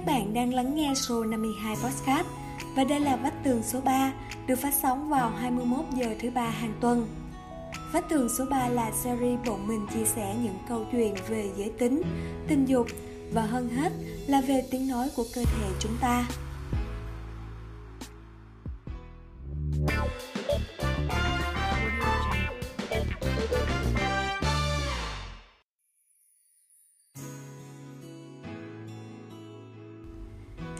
[0.00, 2.26] Các bạn đang lắng nghe số 52 podcast
[2.76, 4.12] và đây là Vách tường số 3
[4.46, 7.06] được phát sóng vào 21 giờ thứ ba hàng tuần.
[7.92, 11.70] Vách tường số 3 là series bọn mình chia sẻ những câu chuyện về giới
[11.78, 12.02] tính,
[12.48, 12.86] tình dục
[13.32, 13.92] và hơn hết
[14.26, 16.26] là về tiếng nói của cơ thể chúng ta.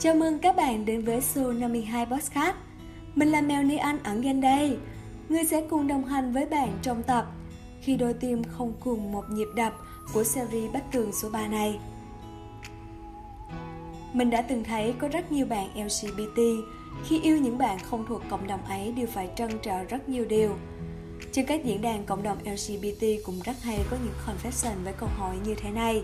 [0.02, 2.56] Chào mừng các bạn đến với số 52 Podcast.
[3.14, 4.76] Mình là Mèo Ni Anh ẩn danh đây.
[5.28, 7.26] Người sẽ cùng đồng hành với bạn trong tập
[7.80, 9.72] Khi đôi tim không cùng một nhịp đập
[10.12, 11.78] của series Bách Tường số 3 này.
[14.12, 16.40] Mình đã từng thấy có rất nhiều bạn LGBT
[17.04, 20.24] Khi yêu những bạn không thuộc cộng đồng ấy đều phải trân trở rất nhiều
[20.24, 20.56] điều.
[21.32, 25.08] Trên các diễn đàn cộng đồng LGBT cũng rất hay có những confession với câu
[25.16, 26.02] hỏi như thế này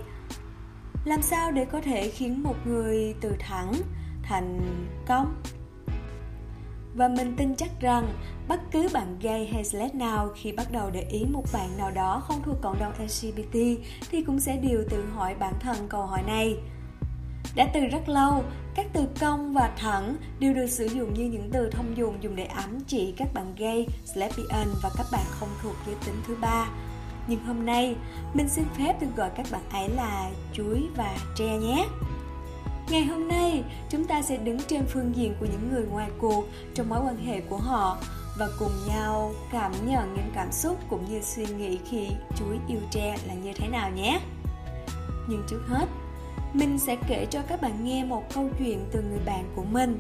[1.07, 3.73] làm sao để có thể khiến một người từ thẳng
[4.23, 4.61] thành
[5.07, 5.43] công
[6.95, 8.09] và mình tin chắc rằng
[8.49, 11.91] bất cứ bạn gay hay slut nào khi bắt đầu để ý một bạn nào
[11.91, 13.59] đó không thuộc cộng đồng LGBT
[14.11, 16.57] thì cũng sẽ đều tự hỏi bản thân câu hỏi này.
[17.57, 21.51] Đã từ rất lâu, các từ công và thẳng đều được sử dụng như những
[21.53, 25.49] từ thông dụng dùng để ám chỉ các bạn gay, lesbian và các bạn không
[25.62, 26.69] thuộc giới tính thứ ba
[27.28, 27.96] nhưng hôm nay
[28.34, 31.86] mình xin phép được gọi các bạn ấy là chuối và tre nhé
[32.91, 36.48] Ngày hôm nay, chúng ta sẽ đứng trên phương diện của những người ngoài cuộc
[36.74, 37.98] trong mối quan hệ của họ
[38.38, 42.80] và cùng nhau cảm nhận những cảm xúc cũng như suy nghĩ khi chuối yêu
[42.91, 44.20] tre là như thế nào nhé.
[45.28, 45.86] Nhưng trước hết,
[46.52, 49.98] mình sẽ kể cho các bạn nghe một câu chuyện từ người bạn của mình.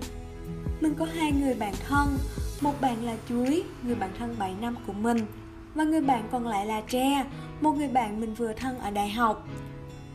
[0.80, 2.18] Mình có hai người bạn thân,
[2.60, 5.26] một bạn là chuối, người bạn thân 7 năm của mình
[5.76, 7.24] và người bạn còn lại là Tre,
[7.60, 9.48] một người bạn mình vừa thân ở đại học.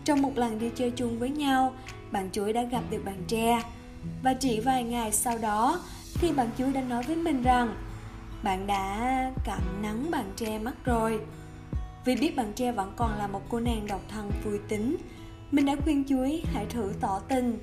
[0.05, 1.73] Trong một lần đi chơi chung với nhau,
[2.11, 3.63] bạn chuối đã gặp được bạn Tre
[4.23, 5.79] và chỉ vài ngày sau đó
[6.13, 7.75] thì bạn chuối đã nói với mình rằng
[8.44, 11.19] bạn đã cảm nắng bạn Tre mất rồi.
[12.05, 14.97] Vì biết bạn Tre vẫn còn là một cô nàng độc thân vui tính,
[15.51, 17.59] mình đã khuyên chuối hãy thử tỏ tình.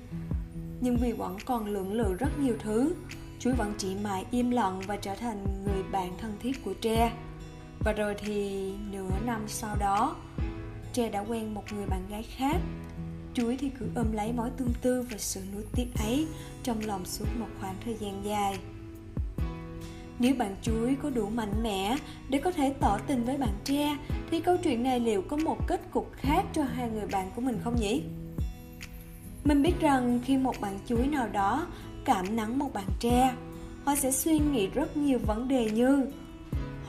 [0.81, 2.95] Nhưng vì vẫn còn lưỡng lự rất nhiều thứ,
[3.39, 7.13] chuối vẫn chỉ mãi im lặng và trở thành người bạn thân thiết của Tre.
[7.85, 10.17] Và rồi thì nửa năm sau đó
[10.93, 12.57] Tre đã quen một người bạn gái khác
[13.35, 16.27] Chuối thì cứ ôm lấy mối tương tư và sự nuối tiếc ấy
[16.63, 18.59] Trong lòng suốt một khoảng thời gian dài
[20.21, 21.97] nếu bạn chuối có đủ mạnh mẽ
[22.29, 23.97] để có thể tỏ tình với bạn tre
[24.31, 27.41] thì câu chuyện này liệu có một kết cục khác cho hai người bạn của
[27.41, 28.03] mình không nhỉ?
[29.45, 31.67] Mình biết rằng khi một bạn chuối nào đó
[32.05, 33.35] cảm nắng một bạn tre,
[33.85, 36.07] họ sẽ suy nghĩ rất nhiều vấn đề như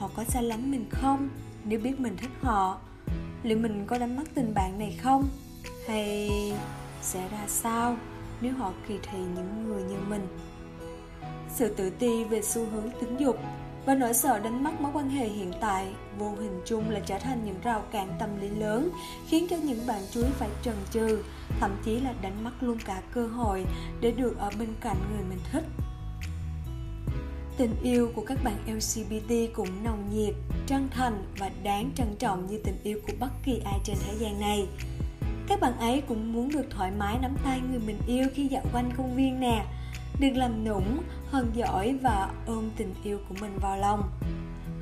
[0.00, 1.28] họ có xa lánh mình không?
[1.64, 2.78] Nếu biết mình thích họ,
[3.42, 5.28] liệu mình có đánh mất tình bạn này không?
[5.88, 6.30] Hay
[7.02, 7.96] sẽ ra sao
[8.40, 10.26] nếu họ kỳ thị những người như mình?
[11.54, 13.36] Sự tự ti về xu hướng tính dục
[13.86, 17.18] và nỗi sợ đánh mất mối quan hệ hiện tại vô hình chung là trở
[17.18, 18.90] thành những rào cản tâm lý lớn,
[19.26, 21.22] khiến cho những bạn chuối phải trần trừ
[21.60, 23.64] thậm chí là đánh mất luôn cả cơ hội
[24.00, 25.64] để được ở bên cạnh người mình thích.
[27.60, 30.34] Tình yêu của các bạn LGBT cũng nồng nhiệt,
[30.66, 34.14] chân thành và đáng trân trọng như tình yêu của bất kỳ ai trên thế
[34.18, 34.66] gian này.
[35.48, 38.62] Các bạn ấy cũng muốn được thoải mái nắm tay người mình yêu khi dạo
[38.72, 39.64] quanh công viên nè,
[40.20, 44.10] được làm nũng, hờn giỏi và ôm tình yêu của mình vào lòng.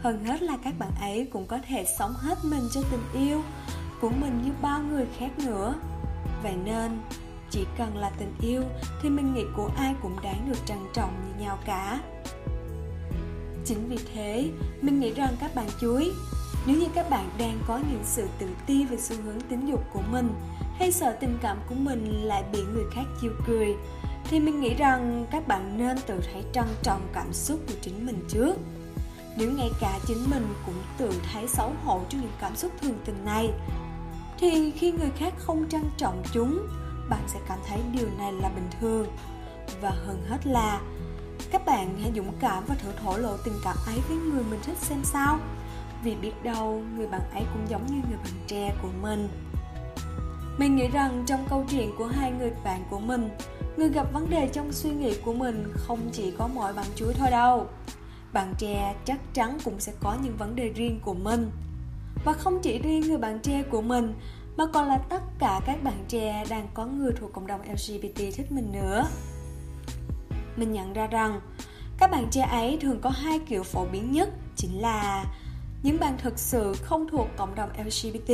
[0.01, 3.43] Hơn hết là các bạn ấy cũng có thể sống hết mình cho tình yêu
[4.01, 5.75] của mình như bao người khác nữa.
[6.43, 7.01] Vậy nên,
[7.51, 8.63] chỉ cần là tình yêu
[9.03, 12.01] thì mình nghĩ của ai cũng đáng được trân trọng như nhau cả.
[13.69, 14.51] Chính vì thế,
[14.83, 16.13] mình nghĩ rằng các bạn chuối,
[16.67, 19.85] nếu như các bạn đang có những sự tự ti về xu hướng tính dục
[19.93, 20.29] của mình
[20.79, 23.75] hay sợ tình cảm của mình lại bị người khác chiêu cười,
[24.25, 28.07] thì mình nghĩ rằng các bạn nên tự thấy trân trọng cảm xúc của chính
[28.07, 28.55] mình trước.
[29.37, 32.99] Nếu ngay cả chính mình cũng tự thấy xấu hổ trước những cảm xúc thường
[33.05, 33.51] tình này,
[34.39, 36.67] thì khi người khác không trân trọng chúng,
[37.11, 39.07] bạn sẽ cảm thấy điều này là bình thường.
[39.81, 40.81] Và hơn hết là
[41.51, 44.61] các bạn hãy dũng cảm và thử thổ lộ tình cảm ấy với người mình
[44.63, 45.39] thích xem sao.
[46.03, 49.29] Vì biết đâu, người bạn ấy cũng giống như người bạn trẻ của mình.
[50.59, 53.31] Mình nghĩ rằng trong câu chuyện của hai người bạn của mình,
[53.79, 57.15] Người gặp vấn đề trong suy nghĩ của mình không chỉ có mỗi bạn chuối
[57.15, 57.67] thôi đâu.
[58.33, 61.51] Bạn trẻ chắc chắn cũng sẽ có những vấn đề riêng của mình.
[62.25, 64.15] Và không chỉ riêng người bạn trẻ của mình,
[64.57, 68.17] Mà còn là tất cả các bạn trẻ đang có người thuộc cộng đồng LGBT
[68.37, 69.09] thích mình nữa
[70.59, 71.41] mình nhận ra rằng,
[71.99, 75.25] các bạn trẻ ấy thường có hai kiểu phổ biến nhất chính là
[75.83, 78.33] những bạn thực sự không thuộc cộng đồng LGBT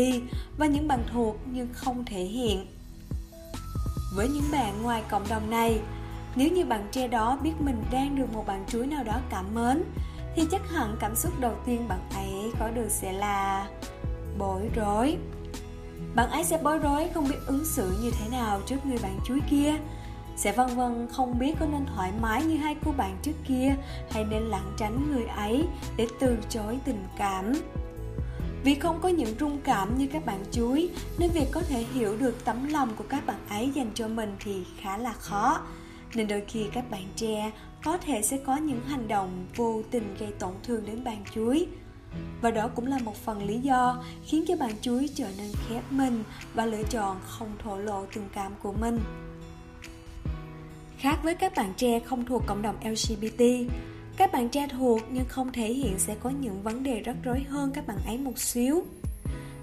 [0.59, 2.67] và những bạn thuộc nhưng không thể hiện.
[4.17, 5.81] với những bạn ngoài cộng đồng này,
[6.37, 9.55] nếu như bạn trẻ đó biết mình đang được một bạn chuối nào đó cảm
[9.55, 9.85] mến,
[10.37, 13.69] thì chắc hẳn cảm xúc đầu tiên bạn ấy có được sẽ là
[14.39, 15.19] bối rối
[16.15, 19.19] bạn ấy sẽ bối rối không biết ứng xử như thế nào trước người bạn
[19.25, 19.75] chuối kia
[20.37, 23.77] sẽ vân vân không biết có nên thoải mái như hai cô bạn trước kia
[24.11, 25.65] hay nên lảng tránh người ấy
[25.97, 27.53] để từ chối tình cảm.
[28.65, 32.17] Vì không có những rung cảm như các bạn chuối, nên việc có thể hiểu
[32.19, 35.61] được tấm lòng của các bạn ấy dành cho mình thì khá là khó.
[36.15, 37.53] Nên đôi khi các bạn trẻ
[37.85, 41.67] có thể sẽ có những hành động vô tình gây tổn thương đến bạn chuối.
[42.41, 45.83] Và đó cũng là một phần lý do khiến cho bạn chuối trở nên khép
[45.91, 48.99] mình và lựa chọn không thổ lộ tình cảm của mình
[51.05, 53.45] khác với các bạn trẻ không thuộc cộng đồng lgbt
[54.17, 57.41] các bạn trẻ thuộc nhưng không thể hiện sẽ có những vấn đề rắc rối
[57.49, 58.85] hơn các bạn ấy một xíu.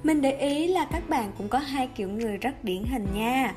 [0.03, 3.55] Mình để ý là các bạn cũng có hai kiểu người rất điển hình nha.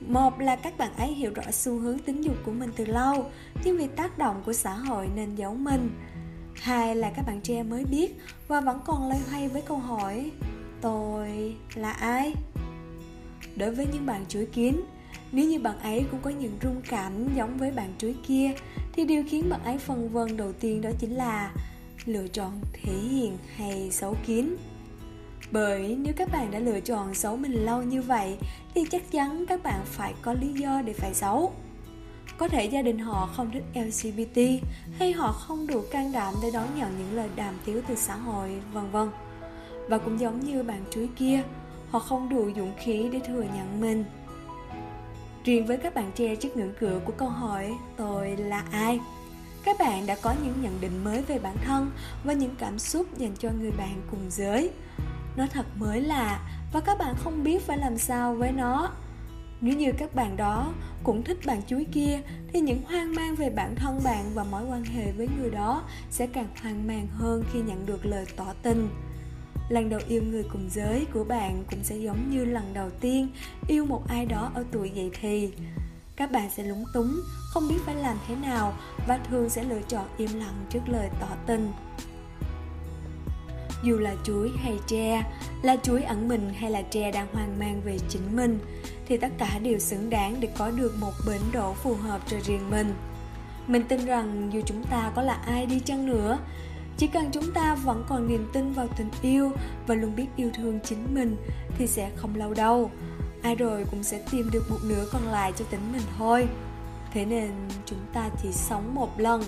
[0.00, 3.30] Một là các bạn ấy hiểu rõ xu hướng tính dục của mình từ lâu
[3.64, 5.90] nhưng vì tác động của xã hội nên giấu mình.
[6.54, 8.16] Hai là các bạn trẻ mới biết
[8.48, 10.30] và vẫn còn loay hoay với câu hỏi,
[10.80, 12.34] tôi là ai?
[13.56, 14.80] Đối với những bạn chuối kiến
[15.32, 18.50] nếu như bạn ấy cũng có những rung cảm giống với bạn chuối kia,
[18.92, 21.52] thì điều khiến bạn ấy phân vân đầu tiên đó chính là
[22.04, 24.56] lựa chọn thể hiện hay xấu kín.
[25.50, 28.36] Bởi nếu các bạn đã lựa chọn xấu mình lâu như vậy,
[28.74, 31.52] thì chắc chắn các bạn phải có lý do để phải xấu.
[32.38, 34.62] Có thể gia đình họ không thích lgbt
[34.98, 38.16] hay họ không đủ can đảm để đón nhận những lời đàm tiếu từ xã
[38.16, 39.08] hội, vân vân.
[39.88, 41.42] Và cũng giống như bạn chuối kia,
[41.90, 44.04] họ không đủ dũng khí để thừa nhận mình
[45.44, 49.00] riêng với các bạn trẻ trước ngưỡng cửa của câu hỏi, tôi là ai?
[49.64, 51.90] Các bạn đã có những nhận định mới về bản thân
[52.24, 54.70] và những cảm xúc dành cho người bạn cùng giới.
[55.36, 56.40] Nó thật mới lạ
[56.72, 58.90] và các bạn không biết phải làm sao với nó.
[59.60, 60.72] Nếu như các bạn đó
[61.02, 62.20] cũng thích bạn chuối kia,
[62.52, 65.82] thì những hoang mang về bản thân bạn và mối quan hệ với người đó
[66.10, 68.88] sẽ càng hoang mang hơn khi nhận được lời tỏ tình
[69.70, 73.28] lần đầu yêu người cùng giới của bạn cũng sẽ giống như lần đầu tiên
[73.68, 75.52] yêu một ai đó ở tuổi dậy thì.
[76.16, 77.20] Các bạn sẽ lúng túng,
[77.52, 78.74] không biết phải làm thế nào
[79.06, 81.72] và thường sẽ lựa chọn im lặng trước lời tỏ tình.
[83.84, 85.24] Dù là chuối hay tre,
[85.62, 88.58] là chuối ẩn mình hay là tre đang hoang mang về chính mình,
[89.06, 92.36] thì tất cả đều xứng đáng để có được một bến đỗ phù hợp cho
[92.44, 92.94] riêng mình.
[93.66, 96.38] Mình tin rằng dù chúng ta có là ai đi chăng nữa
[97.00, 99.52] chỉ cần chúng ta vẫn còn niềm tin vào tình yêu
[99.86, 101.36] và luôn biết yêu thương chính mình
[101.78, 102.90] thì sẽ không lâu đâu.
[103.42, 106.48] Ai rồi cũng sẽ tìm được một nửa còn lại cho tính mình thôi.
[107.12, 107.50] Thế nên
[107.86, 109.42] chúng ta chỉ sống một lần.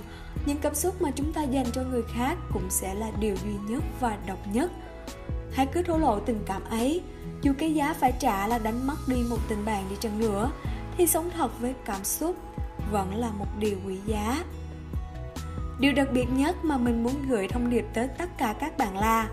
[0.47, 3.55] Những cảm xúc mà chúng ta dành cho người khác cũng sẽ là điều duy
[3.69, 4.71] nhất và độc nhất.
[5.53, 7.03] Hãy cứ thổ lộ tình cảm ấy.
[7.43, 10.51] Dù cái giá phải trả là đánh mất đi một tình bạn đi chăng nữa,
[10.97, 12.37] thì sống thật với cảm xúc
[12.93, 14.45] vẫn là một điều quý giá
[15.81, 18.99] điều đặc biệt nhất mà mình muốn gửi thông điệp tới tất cả các bạn
[18.99, 19.31] là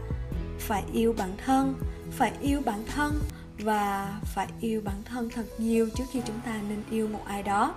[0.59, 1.75] phải yêu bản thân,
[2.11, 3.19] phải yêu bản thân
[3.59, 7.43] và phải yêu bản thân thật nhiều trước khi chúng ta nên yêu một ai
[7.43, 7.75] đó.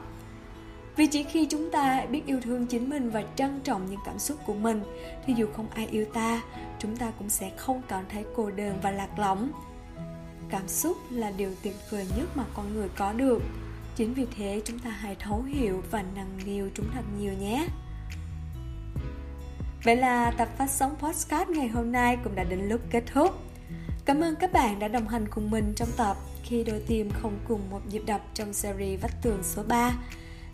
[0.96, 4.18] Vì chỉ khi chúng ta biết yêu thương chính mình và trân trọng những cảm
[4.18, 4.82] xúc của mình,
[5.26, 6.42] thì dù không ai yêu ta,
[6.78, 9.50] chúng ta cũng sẽ không cảm thấy cô đơn và lạc lõng.
[10.48, 13.42] Cảm xúc là điều tuyệt vời nhất mà con người có được.
[13.96, 17.66] Chính vì thế, chúng ta hãy thấu hiểu và nâng niu chúng thật nhiều nhé.
[19.84, 23.30] Vậy là tập phát sóng podcast ngày hôm nay cũng đã đến lúc kết thúc.
[24.04, 27.38] Cảm ơn các bạn đã đồng hành cùng mình trong tập Khi đôi tim không
[27.48, 29.92] cùng một nhịp đập trong series Vách tường số 3.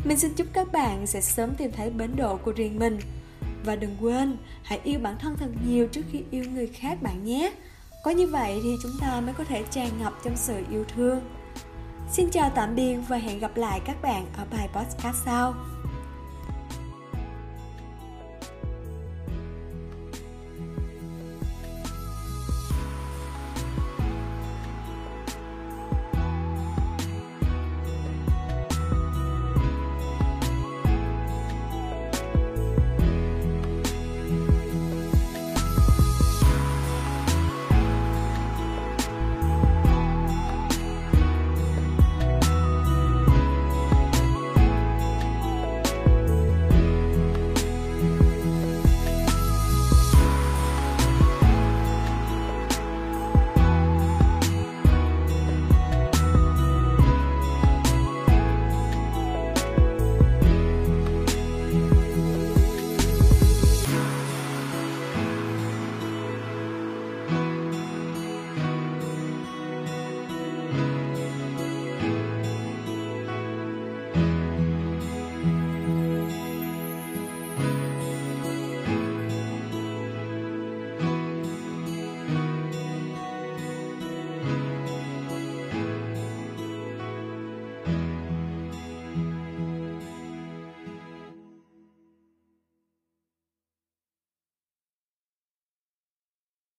[0.04, 2.98] Mình xin chúc các bạn sẽ sớm tìm thấy bến độ của riêng mình.
[3.64, 7.24] Và đừng quên, hãy yêu bản thân thật nhiều trước khi yêu người khác bạn
[7.24, 7.52] nhé.
[8.04, 11.20] Có như vậy thì chúng ta mới có thể tràn ngập trong sự yêu thương.
[12.12, 15.54] Xin chào tạm biệt và hẹn gặp lại các bạn ở bài podcast sau.